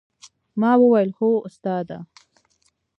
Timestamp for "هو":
1.23-1.31